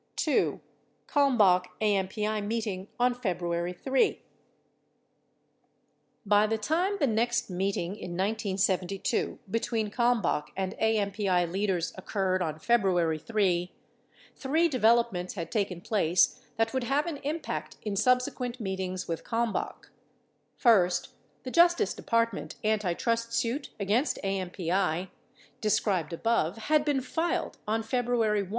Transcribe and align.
45 0.17 0.25
2. 0.33 0.61
KALMBACH 1.05 1.65
AMPI 1.79 2.41
MEETING 2.43 2.87
ON 2.99 3.13
FEBRUARY 3.13 3.73
3 3.73 4.19
By 6.25 6.47
the 6.47 6.57
time 6.57 6.97
the 6.97 7.05
next 7.05 7.51
meeting 7.51 7.89
in 7.95 8.13
1972 8.17 9.37
between 9.51 9.91
Kalmbach 9.91 10.45
and 10.57 10.73
AMPI 10.81 11.51
leaders 11.51 11.93
occurred 11.99 12.41
on 12.41 12.57
February 12.57 13.19
3, 13.19 13.71
three 14.35 14.67
developments 14.67 15.35
had 15.35 15.51
taken 15.51 15.81
place 15.81 16.39
that 16.57 16.73
would 16.73 16.85
have 16.85 17.05
an 17.05 17.17
impact 17.17 17.77
in 17.83 17.95
subsequent 17.95 18.59
meetings 18.59 19.07
with 19.07 19.23
Kalmbach: 19.23 19.91
First, 20.57 21.09
the 21.43 21.51
Justice 21.51 21.93
Department 21.93 22.55
antitrust 22.63 23.33
suit 23.33 23.69
against 23.79 24.17
AMPI, 24.23 25.09
described 25.61 26.11
above, 26.11 26.57
had 26.57 26.83
been 26.83 27.01
filed 27.01 27.59
on 27.67 27.83
February 27.83 28.41
1. 28.41 28.49